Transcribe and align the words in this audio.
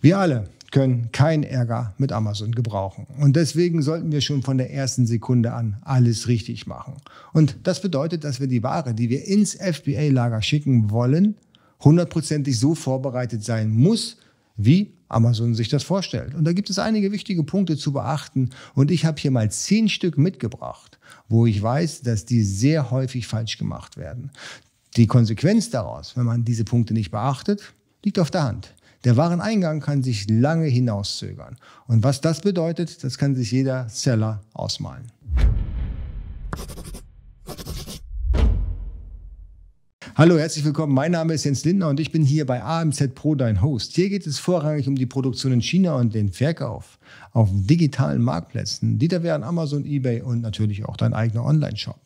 Wir 0.00 0.18
alle 0.18 0.44
können 0.70 1.10
keinen 1.12 1.42
Ärger 1.42 1.94
mit 1.98 2.12
Amazon 2.12 2.52
gebrauchen. 2.52 3.06
Und 3.18 3.36
deswegen 3.36 3.82
sollten 3.82 4.12
wir 4.12 4.20
schon 4.20 4.42
von 4.42 4.58
der 4.58 4.72
ersten 4.72 5.06
Sekunde 5.06 5.52
an 5.52 5.78
alles 5.82 6.28
richtig 6.28 6.66
machen. 6.66 6.94
Und 7.32 7.56
das 7.64 7.80
bedeutet, 7.80 8.24
dass 8.24 8.38
wir 8.38 8.46
die 8.46 8.62
Ware, 8.62 8.94
die 8.94 9.08
wir 9.08 9.26
ins 9.26 9.54
FBA-Lager 9.54 10.42
schicken 10.42 10.90
wollen, 10.90 11.36
hundertprozentig 11.80 12.58
so 12.58 12.74
vorbereitet 12.74 13.42
sein 13.42 13.70
muss, 13.70 14.18
wie 14.56 14.92
Amazon 15.08 15.54
sich 15.54 15.68
das 15.68 15.84
vorstellt. 15.84 16.34
Und 16.34 16.44
da 16.44 16.52
gibt 16.52 16.68
es 16.68 16.78
einige 16.78 17.12
wichtige 17.12 17.42
Punkte 17.44 17.76
zu 17.76 17.92
beachten. 17.92 18.50
Und 18.74 18.90
ich 18.90 19.04
habe 19.04 19.18
hier 19.18 19.30
mal 19.30 19.50
zehn 19.50 19.88
Stück 19.88 20.18
mitgebracht, 20.18 20.98
wo 21.28 21.46
ich 21.46 21.62
weiß, 21.62 22.02
dass 22.02 22.26
die 22.26 22.42
sehr 22.42 22.90
häufig 22.90 23.26
falsch 23.26 23.56
gemacht 23.56 23.96
werden. 23.96 24.30
Die 24.96 25.06
Konsequenz 25.06 25.70
daraus, 25.70 26.16
wenn 26.16 26.26
man 26.26 26.44
diese 26.44 26.64
Punkte 26.64 26.92
nicht 26.92 27.10
beachtet, 27.10 27.62
liegt 28.04 28.18
auf 28.18 28.30
der 28.30 28.44
Hand. 28.44 28.74
Der 29.04 29.16
Wareneingang 29.16 29.80
kann 29.80 30.02
sich 30.02 30.28
lange 30.28 30.66
hinauszögern. 30.66 31.56
Und 31.86 32.02
was 32.02 32.20
das 32.20 32.40
bedeutet, 32.40 33.04
das 33.04 33.16
kann 33.16 33.36
sich 33.36 33.52
jeder 33.52 33.88
Seller 33.88 34.42
ausmalen. 34.54 35.12
Hallo, 40.16 40.36
herzlich 40.36 40.64
willkommen. 40.64 40.92
Mein 40.94 41.12
Name 41.12 41.34
ist 41.34 41.44
Jens 41.44 41.64
Lindner 41.64 41.88
und 41.88 42.00
ich 42.00 42.10
bin 42.10 42.24
hier 42.24 42.44
bei 42.44 42.60
AMZ 42.60 43.14
Pro, 43.14 43.36
dein 43.36 43.62
Host. 43.62 43.94
Hier 43.94 44.08
geht 44.08 44.26
es 44.26 44.40
vorrangig 44.40 44.88
um 44.88 44.96
die 44.96 45.06
Produktion 45.06 45.52
in 45.52 45.62
China 45.62 45.94
und 45.94 46.12
den 46.12 46.32
Verkauf 46.32 46.98
auf 47.30 47.50
digitalen 47.52 48.20
Marktplätzen. 48.20 48.98
Die 48.98 49.06
da 49.06 49.22
wären 49.22 49.44
Amazon, 49.44 49.84
eBay 49.84 50.22
und 50.22 50.40
natürlich 50.40 50.86
auch 50.86 50.96
dein 50.96 51.14
eigener 51.14 51.44
Online-Shop. 51.44 52.00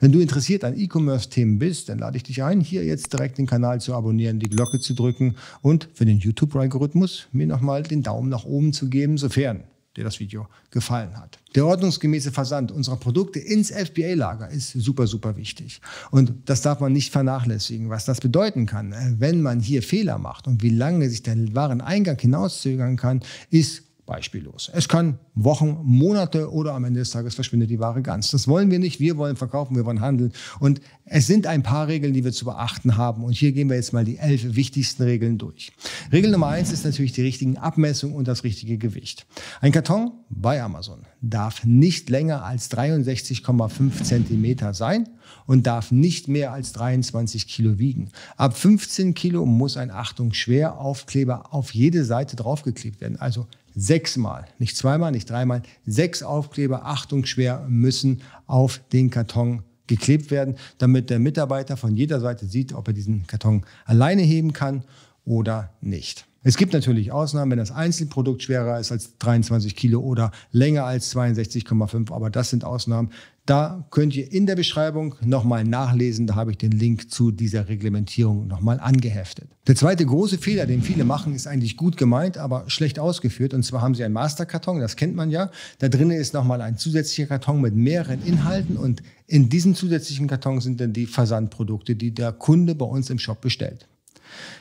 Wenn 0.00 0.12
du 0.12 0.20
interessiert 0.20 0.64
an 0.64 0.78
E-Commerce-Themen 0.78 1.58
bist, 1.58 1.88
dann 1.88 1.98
lade 1.98 2.16
ich 2.16 2.22
dich 2.22 2.42
ein, 2.42 2.60
hier 2.60 2.84
jetzt 2.84 3.12
direkt 3.12 3.38
den 3.38 3.46
Kanal 3.46 3.80
zu 3.80 3.94
abonnieren, 3.94 4.38
die 4.38 4.48
Glocke 4.48 4.80
zu 4.80 4.94
drücken 4.94 5.36
und 5.60 5.88
für 5.94 6.04
den 6.04 6.18
YouTube-Algorithmus 6.18 7.28
mir 7.32 7.46
nochmal 7.46 7.82
den 7.82 8.02
Daumen 8.02 8.28
nach 8.28 8.44
oben 8.44 8.72
zu 8.72 8.88
geben, 8.88 9.18
sofern 9.18 9.64
dir 9.96 10.04
das 10.04 10.20
Video 10.20 10.46
gefallen 10.70 11.18
hat. 11.18 11.38
Der 11.54 11.66
ordnungsgemäße 11.66 12.32
Versand 12.32 12.72
unserer 12.72 12.96
Produkte 12.96 13.38
ins 13.38 13.70
FBA-Lager 13.70 14.48
ist 14.50 14.72
super, 14.72 15.06
super 15.06 15.36
wichtig. 15.36 15.80
Und 16.10 16.32
das 16.46 16.62
darf 16.62 16.80
man 16.80 16.92
nicht 16.92 17.12
vernachlässigen. 17.12 17.90
Was 17.90 18.06
das 18.06 18.20
bedeuten 18.20 18.66
kann, 18.66 18.92
äh, 18.92 19.14
wenn 19.18 19.42
man 19.42 19.60
hier 19.60 19.82
Fehler 19.82 20.18
macht 20.18 20.46
und 20.46 20.62
wie 20.62 20.70
lange 20.70 21.10
sich 21.10 21.22
der 21.22 21.36
Wareneingang 21.54 22.18
hinauszögern 22.18 22.96
kann, 22.96 23.20
ist 23.50 23.82
beispiellos. 24.06 24.70
Es 24.74 24.88
kann 24.88 25.18
Wochen, 25.34 25.78
Monate 25.84 26.50
oder 26.50 26.74
am 26.74 26.84
Ende 26.84 27.00
des 27.00 27.10
Tages 27.10 27.34
verschwindet 27.34 27.70
die 27.70 27.78
Ware 27.78 28.02
ganz. 28.02 28.30
Das 28.30 28.48
wollen 28.48 28.70
wir 28.70 28.78
nicht. 28.78 29.00
Wir 29.00 29.16
wollen 29.16 29.36
verkaufen, 29.36 29.76
wir 29.76 29.86
wollen 29.86 30.00
handeln. 30.00 30.32
Und 30.58 30.80
es 31.04 31.26
sind 31.26 31.46
ein 31.46 31.62
paar 31.62 31.86
Regeln, 31.88 32.12
die 32.12 32.24
wir 32.24 32.32
zu 32.32 32.44
beachten 32.44 32.96
haben. 32.96 33.22
Und 33.22 33.32
hier 33.32 33.52
gehen 33.52 33.68
wir 33.68 33.76
jetzt 33.76 33.92
mal 33.92 34.04
die 34.04 34.18
elf 34.18 34.56
wichtigsten 34.56 35.04
Regeln 35.04 35.38
durch. 35.38 35.72
Regel 36.10 36.32
Nummer 36.32 36.48
eins 36.48 36.72
ist 36.72 36.84
natürlich 36.84 37.12
die 37.12 37.22
richtigen 37.22 37.58
Abmessungen 37.58 38.16
und 38.16 38.26
das 38.26 38.44
richtige 38.44 38.76
Gewicht. 38.76 39.26
Ein 39.60 39.72
Karton 39.72 40.12
bei 40.28 40.62
Amazon 40.62 41.00
darf 41.20 41.64
nicht 41.64 42.10
länger 42.10 42.44
als 42.44 42.70
63,5 42.70 44.02
Zentimeter 44.02 44.74
sein 44.74 45.08
und 45.46 45.66
darf 45.66 45.92
nicht 45.92 46.28
mehr 46.28 46.52
als 46.52 46.72
23 46.72 47.46
Kilo 47.46 47.78
wiegen. 47.78 48.10
Ab 48.36 48.56
15 48.56 49.14
Kilo 49.14 49.46
muss 49.46 49.76
ein 49.76 49.90
Achtung 49.90 50.32
Schweraufkleber 50.32 51.52
auf 51.54 51.72
jede 51.72 52.04
Seite 52.04 52.36
draufgeklebt 52.36 53.00
werden. 53.00 53.18
Also 53.20 53.46
sechsmal, 53.74 54.46
nicht 54.58 54.76
zweimal, 54.76 55.12
nicht 55.12 55.28
dreimal, 55.28 55.62
sechs 55.86 56.22
Aufkleber, 56.22 56.86
Achtung 56.86 57.24
schwer, 57.24 57.64
müssen 57.68 58.22
auf 58.46 58.80
den 58.92 59.10
Karton 59.10 59.62
geklebt 59.86 60.30
werden, 60.30 60.56
damit 60.78 61.10
der 61.10 61.18
Mitarbeiter 61.18 61.76
von 61.76 61.96
jeder 61.96 62.20
Seite 62.20 62.46
sieht, 62.46 62.72
ob 62.72 62.88
er 62.88 62.94
diesen 62.94 63.26
Karton 63.26 63.64
alleine 63.84 64.22
heben 64.22 64.52
kann 64.52 64.84
oder 65.24 65.72
nicht. 65.80 66.26
Es 66.44 66.56
gibt 66.56 66.72
natürlich 66.72 67.12
Ausnahmen, 67.12 67.52
wenn 67.52 67.58
das 67.58 67.70
Einzelprodukt 67.70 68.42
schwerer 68.42 68.80
ist 68.80 68.90
als 68.90 69.16
23 69.18 69.76
Kilo 69.76 70.00
oder 70.00 70.32
länger 70.50 70.84
als 70.84 71.14
62,5, 71.14 72.12
aber 72.12 72.30
das 72.30 72.50
sind 72.50 72.64
Ausnahmen. 72.64 73.10
Da 73.46 73.86
könnt 73.90 74.14
ihr 74.16 74.30
in 74.30 74.46
der 74.46 74.56
Beschreibung 74.56 75.16
nochmal 75.24 75.64
nachlesen. 75.64 76.26
Da 76.26 76.36
habe 76.36 76.52
ich 76.52 76.58
den 76.58 76.72
Link 76.72 77.10
zu 77.10 77.32
dieser 77.32 77.68
Reglementierung 77.68 78.46
nochmal 78.46 78.78
angeheftet. 78.80 79.48
Der 79.66 79.76
zweite 79.76 80.04
große 80.06 80.38
Fehler, 80.38 80.66
den 80.66 80.82
viele 80.82 81.04
machen, 81.04 81.34
ist 81.34 81.46
eigentlich 81.48 81.76
gut 81.76 81.96
gemeint, 81.96 82.38
aber 82.38 82.64
schlecht 82.68 82.98
ausgeführt. 82.98 83.54
Und 83.54 83.64
zwar 83.64 83.80
haben 83.80 83.94
sie 83.94 84.04
einen 84.04 84.14
Masterkarton, 84.14 84.80
das 84.80 84.96
kennt 84.96 85.16
man 85.16 85.30
ja. 85.30 85.50
Da 85.78 85.88
drinnen 85.88 86.16
ist 86.16 86.34
nochmal 86.34 86.60
ein 86.60 86.76
zusätzlicher 86.76 87.26
Karton 87.26 87.60
mit 87.60 87.74
mehreren 87.74 88.24
Inhalten. 88.24 88.76
Und 88.76 89.02
in 89.26 89.48
diesem 89.48 89.74
zusätzlichen 89.74 90.28
Karton 90.28 90.60
sind 90.60 90.80
dann 90.80 90.92
die 90.92 91.06
Versandprodukte, 91.06 91.96
die 91.96 92.12
der 92.12 92.32
Kunde 92.32 92.74
bei 92.76 92.86
uns 92.86 93.10
im 93.10 93.18
Shop 93.18 93.40
bestellt. 93.40 93.88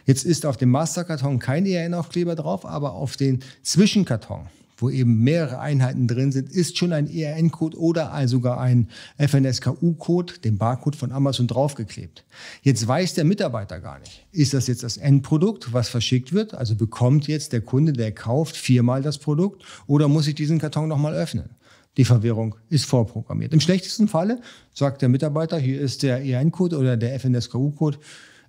Jetzt 0.06 0.26
ist 0.26 0.46
auf 0.46 0.58
dem 0.58 0.70
Masterkarton 0.70 1.40
kein 1.40 1.66
ERN-Aufkleber 1.66 2.36
drauf, 2.36 2.66
aber 2.66 2.94
auf 2.94 3.18
den 3.18 3.40
Zwischenkarton 3.64 4.48
wo 4.82 4.90
eben 4.90 5.20
mehrere 5.24 5.60
Einheiten 5.60 6.08
drin 6.08 6.32
sind, 6.32 6.50
ist 6.50 6.78
schon 6.78 6.92
ein 6.92 7.08
ERN-Code 7.08 7.78
oder 7.78 8.28
sogar 8.28 8.60
ein 8.60 8.90
FNSKU-Code, 9.18 10.40
den 10.44 10.58
Barcode 10.58 10.96
von 10.96 11.12
Amazon 11.12 11.48
draufgeklebt. 11.48 12.26
Jetzt 12.64 12.88
weiß 12.88 13.14
der 13.14 13.26
Mitarbeiter 13.26 13.80
gar 13.80 14.00
nicht, 14.00 14.26
ist 14.32 14.54
das 14.54 14.68
jetzt 14.68 14.84
das 14.84 14.98
Endprodukt, 14.98 15.74
was 15.74 15.90
verschickt 15.90 16.34
wird? 16.34 16.54
Also 16.54 16.76
bekommt 16.76 17.28
jetzt 17.28 17.54
der 17.54 17.62
Kunde, 17.62 17.94
der 17.94 18.12
kauft, 18.12 18.58
viermal 18.58 19.02
das 19.02 19.20
Produkt 19.20 19.64
oder 19.88 20.08
muss 20.08 20.28
ich 20.28 20.36
diesen 20.36 20.60
Karton 20.60 20.90
nochmal 20.90 21.14
öffnen? 21.14 21.52
Die 21.98 22.06
Verwirrung 22.06 22.56
ist 22.70 22.86
vorprogrammiert. 22.86 23.54
Im 23.54 23.60
schlechtesten 23.60 24.08
Falle 24.08 24.42
sagt 24.74 25.02
der 25.02 25.10
Mitarbeiter, 25.10 25.60
hier 25.60 25.80
ist 25.80 26.04
der 26.04 26.24
ERN-Code 26.24 26.78
oder 26.78 26.96
der 26.96 27.20
FNSKU-Code. 27.20 28.00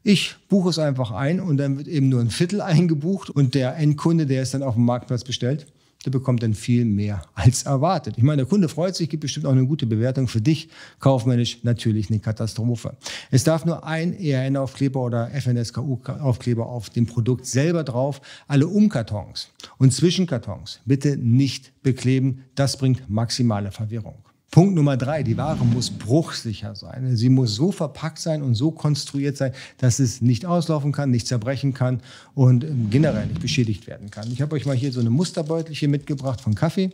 Ich 0.04 0.34
buche 0.48 0.70
es 0.70 0.78
einfach 0.80 1.12
ein 1.12 1.40
und 1.40 1.58
dann 1.58 1.78
wird 1.78 1.86
eben 1.86 2.08
nur 2.08 2.20
ein 2.20 2.30
Viertel 2.30 2.60
eingebucht 2.60 3.30
und 3.30 3.54
der 3.54 3.76
Endkunde, 3.76 4.26
der 4.26 4.42
es 4.42 4.50
dann 4.50 4.62
auf 4.62 4.74
dem 4.74 4.84
Marktplatz 4.84 5.24
bestellt, 5.24 5.66
der 6.04 6.10
bekommt 6.10 6.42
dann 6.42 6.54
viel 6.54 6.84
mehr 6.84 7.22
als 7.34 7.62
erwartet. 7.62 8.14
Ich 8.16 8.24
meine, 8.24 8.38
der 8.38 8.46
Kunde 8.46 8.68
freut 8.68 8.96
sich, 8.96 9.08
gibt 9.08 9.20
bestimmt 9.20 9.46
auch 9.46 9.52
eine 9.52 9.64
gute 9.64 9.86
Bewertung 9.86 10.26
für 10.26 10.40
dich. 10.40 10.68
Kaufmännisch 10.98 11.62
natürlich 11.62 12.10
eine 12.10 12.18
Katastrophe. 12.18 12.96
Es 13.30 13.44
darf 13.44 13.64
nur 13.64 13.84
ein 13.84 14.12
ERN-Aufkleber 14.18 15.00
oder 15.00 15.30
FNSKU-Aufkleber 15.30 16.66
auf 16.66 16.90
dem 16.90 17.06
Produkt 17.06 17.46
selber 17.46 17.84
drauf. 17.84 18.20
Alle 18.48 18.66
Umkartons 18.66 19.50
und 19.78 19.92
Zwischenkartons 19.92 20.80
bitte 20.84 21.16
nicht 21.16 21.72
bekleben. 21.84 22.44
Das 22.56 22.76
bringt 22.76 23.08
maximale 23.08 23.70
Verwirrung. 23.70 24.16
Punkt 24.52 24.74
Nummer 24.74 24.98
drei, 24.98 25.22
die 25.22 25.38
Ware 25.38 25.64
muss 25.64 25.88
bruchsicher 25.88 26.76
sein. 26.76 27.16
Sie 27.16 27.30
muss 27.30 27.54
so 27.54 27.72
verpackt 27.72 28.18
sein 28.18 28.42
und 28.42 28.54
so 28.54 28.70
konstruiert 28.70 29.38
sein, 29.38 29.52
dass 29.78 29.98
es 29.98 30.20
nicht 30.20 30.44
auslaufen 30.44 30.92
kann, 30.92 31.10
nicht 31.10 31.26
zerbrechen 31.26 31.72
kann 31.72 32.02
und 32.34 32.62
ähm, 32.62 32.90
generell 32.90 33.28
nicht 33.28 33.40
beschädigt 33.40 33.86
werden 33.86 34.10
kann. 34.10 34.30
Ich 34.30 34.42
habe 34.42 34.54
euch 34.54 34.66
mal 34.66 34.76
hier 34.76 34.92
so 34.92 35.00
eine 35.00 35.08
Musterbeutelchen 35.08 35.90
mitgebracht 35.90 36.42
von 36.42 36.54
Kaffee. 36.54 36.90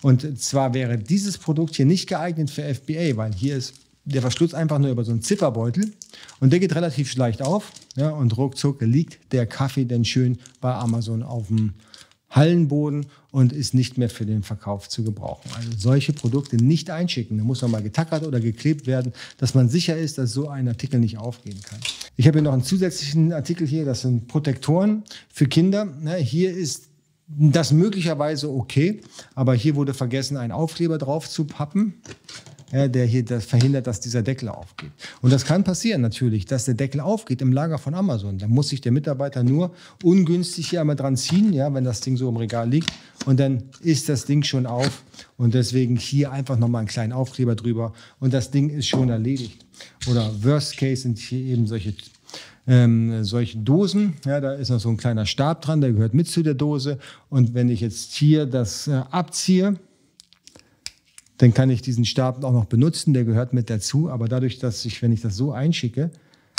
Und 0.00 0.40
zwar 0.40 0.72
wäre 0.72 0.96
dieses 0.96 1.36
Produkt 1.36 1.76
hier 1.76 1.84
nicht 1.84 2.08
geeignet 2.08 2.50
für 2.50 2.62
FBA, 2.62 3.14
weil 3.18 3.34
hier 3.34 3.56
ist 3.56 3.74
der 4.06 4.22
Verschluss 4.22 4.54
einfach 4.54 4.78
nur 4.78 4.90
über 4.90 5.04
so 5.04 5.12
einen 5.12 5.20
Zifferbeutel 5.20 5.92
und 6.40 6.50
der 6.50 6.60
geht 6.60 6.74
relativ 6.74 7.14
leicht 7.16 7.42
auf 7.42 7.72
ja, 7.94 8.08
und 8.08 8.38
ruckzuck 8.38 8.80
liegt 8.80 9.32
der 9.34 9.44
Kaffee 9.44 9.84
dann 9.84 10.06
schön 10.06 10.38
bei 10.62 10.72
Amazon 10.72 11.22
auf 11.22 11.48
dem 11.48 11.74
Hallenboden 12.32 13.06
und 13.30 13.52
ist 13.52 13.74
nicht 13.74 13.98
mehr 13.98 14.10
für 14.10 14.26
den 14.26 14.42
Verkauf 14.42 14.88
zu 14.88 15.04
gebrauchen. 15.04 15.50
Also 15.54 15.70
solche 15.76 16.12
Produkte 16.12 16.56
nicht 16.56 16.90
einschicken. 16.90 17.38
Da 17.38 17.44
muss 17.44 17.62
nochmal 17.62 17.82
getackert 17.82 18.26
oder 18.26 18.40
geklebt 18.40 18.86
werden, 18.86 19.12
dass 19.36 19.54
man 19.54 19.68
sicher 19.68 19.96
ist, 19.96 20.18
dass 20.18 20.32
so 20.32 20.48
ein 20.48 20.66
Artikel 20.66 20.98
nicht 20.98 21.18
aufgehen 21.18 21.60
kann. 21.62 21.78
Ich 22.16 22.26
habe 22.26 22.38
hier 22.38 22.42
noch 22.42 22.52
einen 22.52 22.64
zusätzlichen 22.64 23.32
Artikel 23.32 23.66
hier, 23.66 23.84
das 23.84 24.00
sind 24.00 24.28
Protektoren 24.28 25.04
für 25.32 25.46
Kinder. 25.46 25.88
Hier 26.18 26.52
ist 26.52 26.88
das 27.28 27.72
möglicherweise 27.72 28.50
okay, 28.50 29.00
aber 29.34 29.54
hier 29.54 29.76
wurde 29.76 29.94
vergessen, 29.94 30.36
einen 30.36 30.52
Aufkleber 30.52 30.98
drauf 30.98 31.28
zu 31.28 31.44
pappen 31.44 31.94
ja, 32.72 32.88
der 32.88 33.06
hier 33.06 33.24
das 33.24 33.44
verhindert, 33.44 33.86
dass 33.86 34.00
dieser 34.00 34.22
Deckel 34.22 34.48
aufgeht. 34.48 34.90
Und 35.20 35.32
das 35.32 35.44
kann 35.44 35.62
passieren 35.62 36.00
natürlich, 36.00 36.46
dass 36.46 36.64
der 36.64 36.74
Deckel 36.74 37.00
aufgeht 37.00 37.42
im 37.42 37.52
Lager 37.52 37.78
von 37.78 37.94
Amazon. 37.94 38.38
Da 38.38 38.48
muss 38.48 38.70
sich 38.70 38.80
der 38.80 38.92
Mitarbeiter 38.92 39.44
nur 39.44 39.72
ungünstig 40.02 40.70
hier 40.70 40.80
einmal 40.80 40.96
dran 40.96 41.16
ziehen, 41.16 41.52
ja, 41.52 41.72
wenn 41.74 41.84
das 41.84 42.00
Ding 42.00 42.16
so 42.16 42.28
im 42.28 42.36
Regal 42.36 42.68
liegt. 42.68 42.90
Und 43.26 43.38
dann 43.38 43.64
ist 43.82 44.08
das 44.08 44.24
Ding 44.24 44.42
schon 44.42 44.66
auf. 44.66 45.04
Und 45.36 45.54
deswegen 45.54 45.96
hier 45.96 46.32
einfach 46.32 46.58
nochmal 46.58 46.80
einen 46.80 46.88
kleinen 46.88 47.12
Aufkleber 47.12 47.54
drüber. 47.54 47.92
Und 48.18 48.32
das 48.32 48.50
Ding 48.50 48.70
ist 48.70 48.88
schon 48.88 49.10
erledigt. 49.10 49.64
Oder 50.10 50.30
Worst 50.42 50.76
Case 50.78 51.02
sind 51.02 51.18
hier 51.18 51.40
eben 51.40 51.66
solche 51.66 51.94
ähm, 52.66 53.24
solche 53.24 53.58
Dosen. 53.58 54.14
Ja, 54.24 54.40
da 54.40 54.54
ist 54.54 54.70
noch 54.70 54.78
so 54.78 54.88
ein 54.88 54.96
kleiner 54.96 55.26
Stab 55.26 55.62
dran, 55.62 55.80
der 55.80 55.92
gehört 55.92 56.14
mit 56.14 56.28
zu 56.28 56.42
der 56.42 56.54
Dose. 56.54 56.98
Und 57.28 57.54
wenn 57.54 57.68
ich 57.68 57.80
jetzt 57.80 58.12
hier 58.12 58.46
das 58.46 58.86
äh, 58.86 59.02
abziehe, 59.10 59.74
dann 61.42 61.52
kann 61.52 61.70
ich 61.70 61.82
diesen 61.82 62.04
Stab 62.04 62.44
auch 62.44 62.52
noch 62.52 62.66
benutzen, 62.66 63.14
der 63.14 63.24
gehört 63.24 63.52
mit 63.52 63.68
dazu. 63.68 64.08
Aber 64.08 64.28
dadurch, 64.28 64.60
dass 64.60 64.84
ich, 64.84 65.02
wenn 65.02 65.10
ich 65.10 65.22
das 65.22 65.36
so 65.36 65.50
einschicke 65.50 66.12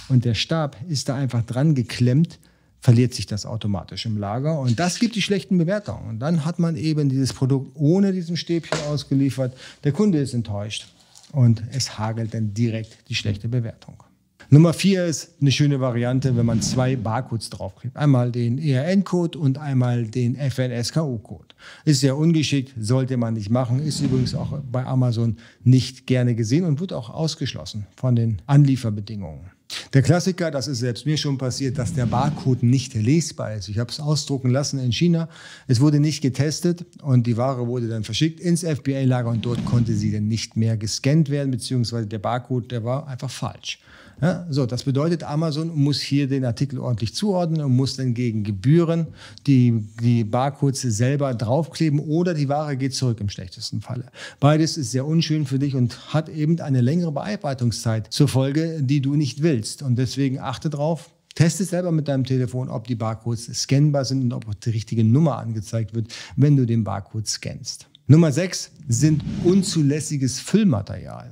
und 0.10 0.26
der 0.26 0.34
Stab 0.34 0.76
ist 0.90 1.08
da 1.08 1.16
einfach 1.16 1.42
dran 1.46 1.74
geklemmt, 1.74 2.38
verliert 2.82 3.14
sich 3.14 3.26
das 3.26 3.46
automatisch 3.46 4.06
im 4.06 4.18
Lager. 4.18 4.60
Und 4.60 4.78
das 4.80 5.00
gibt 5.00 5.16
die 5.16 5.22
schlechten 5.22 5.58
Bewertungen. 5.58 6.10
Und 6.10 6.20
dann 6.20 6.44
hat 6.44 6.60
man 6.60 6.76
eben 6.76 7.08
dieses 7.08 7.32
Produkt 7.32 7.72
ohne 7.76 8.12
diesen 8.12 8.36
Stäbchen 8.36 8.78
ausgeliefert. 8.90 9.56
Der 9.86 9.94
Kunde 9.94 10.20
ist 10.20 10.34
enttäuscht 10.34 10.94
und 11.32 11.64
es 11.72 11.98
hagelt 11.98 12.34
dann 12.34 12.54
direkt 12.54 13.08
die 13.08 13.16
schlechte 13.16 13.48
Bewertung. 13.48 14.04
Nummer 14.50 14.74
vier 14.74 15.06
ist 15.06 15.36
eine 15.42 15.51
schöne 15.51 15.80
Variante, 15.80 16.36
wenn 16.36 16.45
man 16.45 16.62
zwei 16.62 16.95
Barcodes 16.95 17.50
draufklebt. 17.50 17.95
Einmal 17.95 18.31
den 18.31 18.57
ERN-Code 18.57 19.38
und 19.38 19.57
einmal 19.57 20.06
den 20.06 20.36
FNSKU-Code. 20.36 21.56
Ist 21.86 22.01
sehr 22.01 22.18
ungeschickt, 22.18 22.74
sollte 22.80 23.18
man 23.18 23.36
nicht 23.36 23.50
machen, 23.50 23.80
ist 23.80 24.01
übrigens 24.01 24.36
auch 24.36 24.60
bei 24.72 24.86
Amazon 24.86 25.38
nicht 25.63 26.07
gerne 26.07 26.36
gesehen 26.36 26.66
und 26.66 26.80
wird 26.80 26.94
auch 26.94 27.10
ausgeschlossen 27.10 27.88
von 27.95 28.16
den 28.16 28.42
Anlieferbedingungen. 28.45 29.51
Der 29.94 30.01
Klassiker, 30.01 30.51
das 30.51 30.68
ist 30.68 30.80
selbst 30.80 31.06
mir 31.06 31.18
schon 31.18 31.38
passiert, 31.38 31.78
dass 31.78 31.94
der 31.94 32.06
Barcode 32.06 32.63
nicht 32.63 32.94
lesbar 32.94 33.56
ist. 33.56 33.69
Ich 33.69 33.80
habe 33.80 33.89
es 33.89 34.00
ausdrucken 34.00 34.50
lassen 34.50 34.80
in 34.80 34.92
China. 34.92 35.30
Es 35.68 35.80
wurde 35.80 36.00
nicht 36.00 36.22
getestet 36.22 36.86
und 37.01 37.25
die 37.25 37.38
Ware 37.38 37.68
wurde 37.68 37.88
dann 37.88 38.04
verschickt 38.04 38.39
ins 38.39 38.63
FBA-Lager 38.63 39.30
und 39.30 39.46
dort 39.46 39.66
konnte 39.66 39.94
sie 39.94 40.12
dann 40.12 40.28
nicht 40.28 40.57
mehr 40.57 40.78
gescannt 40.78 41.30
werden, 41.30 41.51
beziehungsweise 41.51 42.07
der 42.07 42.19
Barcode, 42.19 42.72
der 42.72 42.84
war 42.84 43.07
einfach 43.07 43.31
falsch. 43.31 43.80
Ja, 44.21 44.45
so, 44.50 44.65
das 44.65 44.83
bedeutet, 44.83 45.24
Amazon 45.24 45.75
muss 45.75 46.00
hier 46.00 46.27
den 46.27 46.45
Artikel 46.45 46.80
ordentlich 46.80 47.13
zuordnen 47.15 47.62
und 47.62 47.75
muss 47.75 47.95
dann 47.95 48.13
gegen 48.13 48.44
Gebühren 48.44 49.07
die, 49.48 49.83
die 50.01 50.24
Barcodes 50.24 50.81
selber 50.81 51.33
draufkleben 51.33 52.00
oder 52.00 52.33
die 52.33 52.50
Ware 52.50 52.77
geht 52.77 52.94
zurück 52.94 53.19
im 53.19 53.30
schlechtesten 53.30 53.81
Falle. 53.81 54.06
Beides 54.39 54.77
ist 54.77 54.92
sehr 54.92 55.06
unschön 55.06 55.45
für 55.45 55.60
dich 55.60 55.75
und 55.75 56.13
hat 56.13 56.30
eben 56.30 56.60
eine 56.60 56.81
längere 56.81 57.12
Bearbeitungszeit 57.12 58.07
zur 58.12 58.27
Folge, 58.27 58.81
die 58.81 59.01
du 59.01 59.15
nicht 59.15 59.44
willst. 59.44 59.81
Und 59.81 59.98
deswegen 59.98 60.39
achte 60.39 60.69
drauf, 60.69 61.10
Teste 61.36 61.63
selber 61.63 61.92
mit 61.92 62.07
deinem 62.07 62.25
Telefon, 62.25 62.69
ob 62.69 62.88
die 62.88 62.95
Barcodes 62.95 63.45
scannbar 63.45 64.06
sind 64.06 64.21
und 64.21 64.33
ob 64.33 64.62
die 64.62 64.69
richtige 64.69 65.04
Nummer 65.04 65.39
angezeigt 65.39 65.95
wird, 65.95 66.13
wenn 66.36 66.56
du 66.56 66.65
den 66.65 66.83
Barcode 66.83 67.27
scannst. 67.27 67.88
Nummer 68.06 68.31
6 68.31 68.71
sind 68.88 69.24
unzulässiges 69.44 70.39
Füllmaterial. 70.39 71.31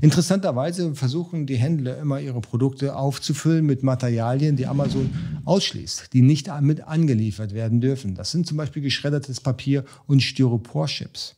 Interessanterweise 0.00 0.94
versuchen 0.94 1.46
die 1.46 1.56
Händler 1.56 1.98
immer 1.98 2.20
ihre 2.20 2.40
Produkte 2.40 2.96
aufzufüllen 2.96 3.64
mit 3.64 3.82
Materialien, 3.82 4.56
die 4.56 4.66
Amazon 4.66 5.10
ausschließt, 5.44 6.12
die 6.12 6.22
nicht 6.22 6.50
mit 6.60 6.82
angeliefert 6.82 7.54
werden 7.54 7.80
dürfen. 7.80 8.14
Das 8.14 8.30
sind 8.30 8.46
zum 8.46 8.56
Beispiel 8.56 8.82
geschreddertes 8.82 9.40
Papier 9.40 9.84
und 10.06 10.22
Styroporchips. 10.22 11.36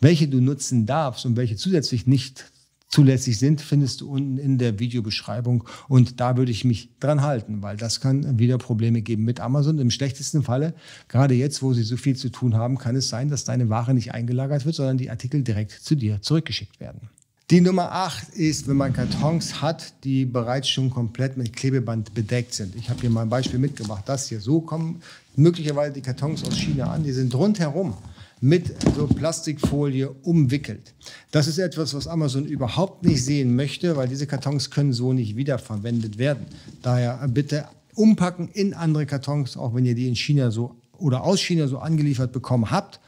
Welche 0.00 0.28
du 0.28 0.40
nutzen 0.40 0.86
darfst 0.86 1.26
und 1.26 1.36
welche 1.36 1.56
zusätzlich 1.56 2.06
nicht 2.06 2.50
zulässig 2.90 3.38
sind, 3.38 3.60
findest 3.60 4.00
du 4.00 4.10
unten 4.10 4.36
in 4.36 4.58
der 4.58 4.78
Videobeschreibung. 4.78 5.64
Und 5.88 6.20
da 6.20 6.36
würde 6.36 6.50
ich 6.50 6.64
mich 6.64 6.90
dran 6.98 7.22
halten, 7.22 7.62
weil 7.62 7.76
das 7.76 8.00
kann 8.00 8.38
wieder 8.38 8.58
Probleme 8.58 9.00
geben 9.00 9.24
mit 9.24 9.40
Amazon. 9.40 9.78
Im 9.78 9.90
schlechtesten 9.90 10.42
Falle, 10.42 10.74
gerade 11.08 11.34
jetzt, 11.34 11.62
wo 11.62 11.72
sie 11.72 11.84
so 11.84 11.96
viel 11.96 12.16
zu 12.16 12.30
tun 12.30 12.54
haben, 12.54 12.78
kann 12.78 12.96
es 12.96 13.08
sein, 13.08 13.28
dass 13.28 13.44
deine 13.44 13.68
Ware 13.68 13.94
nicht 13.94 14.12
eingelagert 14.12 14.66
wird, 14.66 14.74
sondern 14.74 14.98
die 14.98 15.10
Artikel 15.10 15.42
direkt 15.42 15.72
zu 15.72 15.94
dir 15.94 16.20
zurückgeschickt 16.20 16.80
werden. 16.80 17.10
Die 17.50 17.60
Nummer 17.60 17.90
8 17.90 18.28
ist, 18.36 18.68
wenn 18.68 18.76
man 18.76 18.92
Kartons 18.92 19.60
hat, 19.60 20.04
die 20.04 20.24
bereits 20.24 20.68
schon 20.68 20.88
komplett 20.88 21.36
mit 21.36 21.52
Klebeband 21.52 22.14
bedeckt 22.14 22.54
sind. 22.54 22.76
Ich 22.76 22.88
habe 22.88 23.00
hier 23.00 23.10
mal 23.10 23.22
ein 23.22 23.28
Beispiel 23.28 23.58
mitgebracht. 23.58 24.04
Das 24.06 24.28
hier, 24.28 24.38
so 24.38 24.60
kommen 24.60 25.02
möglicherweise 25.34 25.94
die 25.94 26.00
Kartons 26.00 26.44
aus 26.44 26.56
China 26.56 26.92
an. 26.92 27.02
Die 27.02 27.10
sind 27.10 27.34
rundherum 27.34 27.94
mit 28.40 28.72
so 28.94 29.08
Plastikfolie 29.08 30.10
umwickelt. 30.22 30.94
Das 31.32 31.48
ist 31.48 31.58
etwas, 31.58 31.92
was 31.92 32.06
Amazon 32.06 32.44
überhaupt 32.46 33.04
nicht 33.04 33.24
sehen 33.24 33.56
möchte, 33.56 33.96
weil 33.96 34.06
diese 34.06 34.28
Kartons 34.28 34.70
können 34.70 34.92
so 34.92 35.12
nicht 35.12 35.34
wiederverwendet 35.34 36.18
werden. 36.18 36.46
Daher 36.82 37.26
bitte 37.26 37.64
umpacken 37.96 38.48
in 38.52 38.74
andere 38.74 39.06
Kartons, 39.06 39.56
auch 39.56 39.74
wenn 39.74 39.84
ihr 39.84 39.96
die 39.96 40.06
in 40.06 40.14
China 40.14 40.52
so 40.52 40.76
oder 40.98 41.24
aus 41.24 41.40
China 41.40 41.66
so 41.66 41.78
angeliefert 41.78 42.30
bekommen 42.30 42.70
habt 42.70 43.00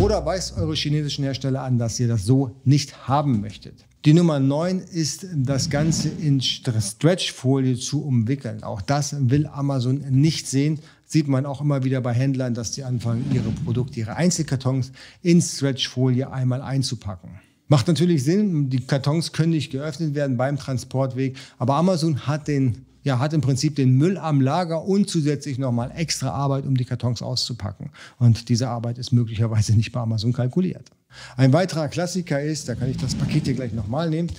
oder 0.00 0.24
weist 0.26 0.56
eure 0.56 0.74
chinesischen 0.74 1.24
Hersteller 1.24 1.62
an, 1.62 1.78
dass 1.78 1.98
ihr 2.00 2.08
das 2.08 2.24
so 2.24 2.56
nicht 2.64 3.08
haben 3.08 3.40
möchtet. 3.40 3.84
Die 4.04 4.12
Nummer 4.12 4.38
9 4.38 4.80
ist, 4.80 5.26
das 5.34 5.70
Ganze 5.70 6.08
in 6.08 6.40
Stretchfolie 6.42 7.76
zu 7.76 8.04
umwickeln. 8.04 8.62
Auch 8.62 8.82
das 8.82 9.16
will 9.30 9.46
Amazon 9.46 10.04
nicht 10.10 10.46
sehen. 10.46 10.80
Sieht 11.06 11.26
man 11.26 11.46
auch 11.46 11.60
immer 11.60 11.84
wieder 11.84 12.00
bei 12.00 12.12
Händlern, 12.12 12.52
dass 12.54 12.72
die 12.72 12.84
anfangen, 12.84 13.24
ihre 13.32 13.50
Produkte, 13.64 14.00
ihre 14.00 14.16
Einzelkartons 14.16 14.92
in 15.22 15.40
Stretchfolie 15.40 16.30
einmal 16.30 16.60
einzupacken. 16.60 17.30
Macht 17.68 17.88
natürlich 17.88 18.24
Sinn, 18.24 18.68
die 18.68 18.80
Kartons 18.80 19.32
können 19.32 19.52
nicht 19.52 19.72
geöffnet 19.72 20.14
werden 20.14 20.36
beim 20.36 20.58
Transportweg, 20.58 21.36
aber 21.58 21.76
Amazon 21.76 22.26
hat 22.26 22.46
den 22.46 22.84
ja, 23.04 23.18
hat 23.18 23.32
im 23.32 23.40
Prinzip 23.40 23.76
den 23.76 23.92
Müll 23.92 24.18
am 24.18 24.40
Lager 24.40 24.84
und 24.84 25.08
zusätzlich 25.08 25.58
nochmal 25.58 25.92
extra 25.94 26.30
Arbeit, 26.30 26.66
um 26.66 26.76
die 26.76 26.84
Kartons 26.84 27.22
auszupacken. 27.22 27.90
Und 28.18 28.48
diese 28.48 28.68
Arbeit 28.68 28.98
ist 28.98 29.12
möglicherweise 29.12 29.74
nicht 29.76 29.92
bei 29.92 30.00
Amazon 30.00 30.32
kalkuliert. 30.32 30.90
Ein 31.36 31.52
weiterer 31.52 31.88
Klassiker 31.88 32.42
ist, 32.42 32.68
da 32.68 32.74
kann 32.74 32.90
ich 32.90 32.96
das 32.96 33.14
Paket 33.14 33.44
hier 33.44 33.54
gleich 33.54 33.72
nochmal 33.72 34.10
nehmen, 34.10 34.30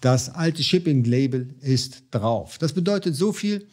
das 0.00 0.30
alte 0.30 0.62
Shipping-Label 0.62 1.54
ist 1.60 2.04
drauf. 2.10 2.58
Das 2.58 2.72
bedeutet 2.72 3.14
so 3.14 3.32
viel, 3.32 3.66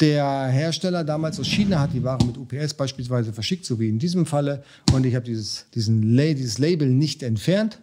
der 0.00 0.46
Hersteller 0.48 1.04
damals 1.04 1.38
aus 1.38 1.46
China 1.46 1.80
hat 1.80 1.92
die 1.92 2.02
Ware 2.02 2.24
mit 2.24 2.36
UPS 2.38 2.74
beispielsweise 2.74 3.32
verschickt, 3.32 3.64
so 3.64 3.78
wie 3.78 3.88
in 3.88 3.98
diesem 3.98 4.26
Falle. 4.26 4.64
Und 4.92 5.06
ich 5.06 5.14
habe 5.14 5.24
dieses, 5.24 5.66
diesen, 5.74 6.16
dieses 6.16 6.58
Label 6.58 6.88
nicht 6.88 7.22
entfernt, 7.22 7.80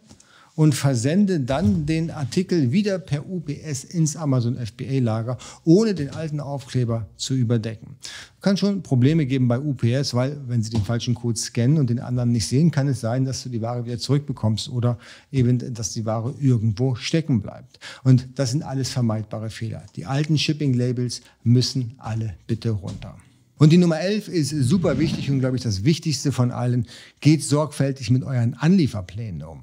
und 0.59 0.75
versende 0.75 1.39
dann 1.39 1.85
den 1.85 2.11
Artikel 2.11 2.73
wieder 2.73 2.99
per 2.99 3.25
UPS 3.29 3.85
ins 3.85 4.17
Amazon 4.17 4.57
FBA-Lager, 4.57 5.37
ohne 5.63 5.93
den 5.93 6.09
alten 6.09 6.41
Aufkleber 6.41 7.07
zu 7.15 7.33
überdecken. 7.33 7.95
Kann 8.41 8.57
schon 8.57 8.83
Probleme 8.83 9.25
geben 9.25 9.47
bei 9.47 9.57
UPS, 9.57 10.13
weil 10.15 10.35
wenn 10.49 10.61
sie 10.61 10.69
den 10.69 10.83
falschen 10.83 11.15
Code 11.15 11.39
scannen 11.39 11.77
und 11.77 11.89
den 11.89 12.01
anderen 12.01 12.33
nicht 12.33 12.45
sehen, 12.45 12.71
kann 12.71 12.89
es 12.89 12.99
sein, 12.99 13.23
dass 13.23 13.41
du 13.41 13.47
die 13.47 13.61
Ware 13.61 13.85
wieder 13.85 13.99
zurückbekommst 13.99 14.67
oder 14.67 14.99
eben, 15.31 15.73
dass 15.73 15.93
die 15.93 16.05
Ware 16.05 16.35
irgendwo 16.41 16.93
stecken 16.95 17.41
bleibt. 17.41 17.79
Und 18.03 18.27
das 18.35 18.51
sind 18.51 18.63
alles 18.63 18.89
vermeidbare 18.89 19.49
Fehler. 19.49 19.85
Die 19.95 20.05
alten 20.05 20.37
Shipping-Labels 20.37 21.21
müssen 21.41 21.93
alle 21.99 22.33
bitte 22.47 22.71
runter. 22.71 23.15
Und 23.59 23.71
die 23.71 23.77
Nummer 23.77 24.01
11 24.01 24.27
ist 24.27 24.49
super 24.49 24.99
wichtig 24.99 25.31
und, 25.31 25.39
glaube 25.39 25.55
ich, 25.55 25.63
das 25.63 25.85
Wichtigste 25.85 26.33
von 26.33 26.51
allen. 26.51 26.85
Geht 27.21 27.45
sorgfältig 27.45 28.11
mit 28.11 28.23
euren 28.23 28.55
Anlieferplänen 28.55 29.43
um. 29.43 29.61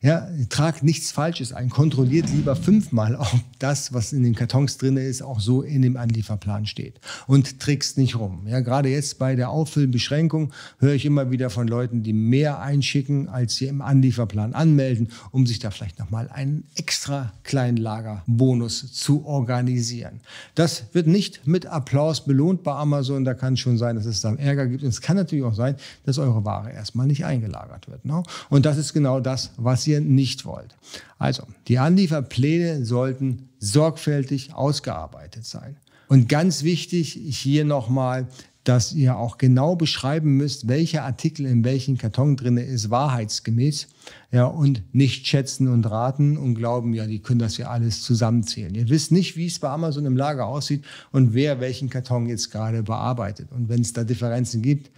Ja, 0.00 0.28
tragt 0.48 0.84
nichts 0.84 1.10
Falsches 1.10 1.52
ein. 1.52 1.70
Kontrolliert 1.70 2.30
lieber 2.30 2.54
fünfmal, 2.54 3.16
ob 3.20 3.40
das, 3.58 3.92
was 3.92 4.12
in 4.12 4.22
den 4.22 4.36
Kartons 4.36 4.78
drin 4.78 4.96
ist, 4.96 5.22
auch 5.22 5.40
so 5.40 5.62
in 5.62 5.82
dem 5.82 5.96
Anlieferplan 5.96 6.66
steht. 6.66 7.00
Und 7.26 7.58
trickst 7.58 7.98
nicht 7.98 8.16
rum. 8.16 8.46
Ja, 8.46 8.60
gerade 8.60 8.88
jetzt 8.90 9.18
bei 9.18 9.34
der 9.34 9.50
Auffüllbeschränkung 9.50 10.52
höre 10.78 10.94
ich 10.94 11.04
immer 11.04 11.32
wieder 11.32 11.50
von 11.50 11.66
Leuten, 11.66 12.04
die 12.04 12.12
mehr 12.12 12.60
einschicken, 12.60 13.28
als 13.28 13.56
sie 13.56 13.66
im 13.66 13.82
Anlieferplan 13.82 14.54
anmelden, 14.54 15.08
um 15.32 15.46
sich 15.46 15.58
da 15.58 15.72
vielleicht 15.72 15.98
nochmal 15.98 16.28
einen 16.28 16.64
extra 16.76 17.32
kleinen 17.42 17.76
Lagerbonus 17.76 18.92
zu 18.92 19.26
organisieren. 19.26 20.20
Das 20.54 20.84
wird 20.92 21.08
nicht 21.08 21.46
mit 21.46 21.66
Applaus 21.66 22.24
belohnt 22.24 22.62
bei 22.62 22.72
Amazon. 22.72 23.24
Da 23.24 23.34
kann 23.34 23.56
schon 23.56 23.78
sein, 23.78 23.96
dass 23.96 24.06
es 24.06 24.20
dann 24.20 24.38
Ärger 24.38 24.68
gibt. 24.68 24.84
Und 24.84 24.90
es 24.90 25.00
kann 25.00 25.16
natürlich 25.16 25.44
auch 25.44 25.54
sein, 25.54 25.74
dass 26.04 26.18
eure 26.18 26.44
Ware 26.44 26.70
erstmal 26.70 27.08
nicht 27.08 27.24
eingelagert 27.24 27.88
wird. 27.88 28.04
Ne? 28.04 28.22
Und 28.48 28.64
das 28.64 28.78
ist 28.78 28.92
genau 28.92 29.18
das, 29.18 29.50
was 29.58 29.86
ihr 29.86 30.00
nicht 30.00 30.44
wollt. 30.44 30.76
Also, 31.18 31.42
die 31.66 31.78
Anlieferpläne 31.78 32.84
sollten 32.84 33.48
sorgfältig 33.58 34.54
ausgearbeitet 34.54 35.44
sein. 35.44 35.76
Und 36.08 36.28
ganz 36.28 36.62
wichtig 36.62 37.12
hier 37.12 37.64
nochmal, 37.64 38.28
dass 38.64 38.92
ihr 38.92 39.16
auch 39.16 39.38
genau 39.38 39.76
beschreiben 39.76 40.36
müsst, 40.36 40.68
welcher 40.68 41.04
Artikel 41.04 41.46
in 41.46 41.64
welchem 41.64 41.96
Karton 41.96 42.36
drin 42.36 42.58
ist, 42.58 42.90
wahrheitsgemäß. 42.90 43.88
Ja, 44.30 44.44
und 44.44 44.82
nicht 44.94 45.26
schätzen 45.26 45.68
und 45.68 45.86
raten 45.86 46.36
und 46.36 46.54
glauben, 46.54 46.92
ja, 46.92 47.06
die 47.06 47.20
können 47.20 47.38
das 47.38 47.56
ja 47.56 47.68
alles 47.68 48.02
zusammenzählen. 48.02 48.74
Ihr 48.74 48.90
wisst 48.90 49.10
nicht, 49.10 49.36
wie 49.36 49.46
es 49.46 49.58
bei 49.58 49.70
Amazon 49.70 50.04
im 50.04 50.18
Lager 50.18 50.46
aussieht 50.46 50.84
und 51.12 51.32
wer 51.32 51.60
welchen 51.60 51.88
Karton 51.88 52.28
jetzt 52.28 52.50
gerade 52.50 52.82
bearbeitet. 52.82 53.52
Und 53.52 53.70
wenn 53.70 53.80
es 53.80 53.94
da 53.94 54.04
Differenzen 54.04 54.60
gibt, 54.60 54.90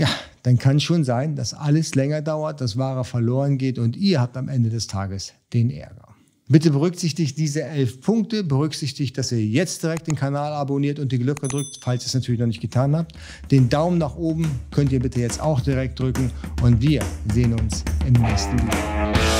ja, 0.00 0.08
dann 0.44 0.58
kann 0.58 0.80
schon 0.80 1.04
sein, 1.04 1.36
dass 1.36 1.52
alles 1.52 1.94
länger 1.94 2.22
dauert, 2.22 2.62
dass 2.62 2.78
Ware 2.78 3.04
verloren 3.04 3.58
geht 3.58 3.78
und 3.78 3.98
ihr 3.98 4.18
habt 4.18 4.34
am 4.38 4.48
Ende 4.48 4.70
des 4.70 4.86
Tages 4.86 5.34
den 5.52 5.70
Ärger. 5.70 6.08
Bitte 6.48 6.70
berücksichtigt 6.70 7.36
diese 7.36 7.62
elf 7.62 8.00
Punkte, 8.00 8.42
berücksichtigt, 8.42 9.18
dass 9.18 9.30
ihr 9.30 9.44
jetzt 9.44 9.82
direkt 9.82 10.06
den 10.06 10.16
Kanal 10.16 10.54
abonniert 10.54 10.98
und 10.98 11.12
die 11.12 11.18
Glocke 11.18 11.48
drückt, 11.48 11.80
falls 11.82 12.02
ihr 12.02 12.06
es 12.06 12.14
natürlich 12.14 12.40
noch 12.40 12.46
nicht 12.46 12.62
getan 12.62 12.96
habt. 12.96 13.12
Den 13.50 13.68
Daumen 13.68 13.98
nach 13.98 14.16
oben 14.16 14.50
könnt 14.70 14.90
ihr 14.90 15.00
bitte 15.00 15.20
jetzt 15.20 15.40
auch 15.40 15.60
direkt 15.60 16.00
drücken 16.00 16.32
und 16.62 16.80
wir 16.80 17.02
sehen 17.34 17.52
uns 17.52 17.84
im 18.06 18.14
nächsten 18.14 18.58
Video. 18.58 19.39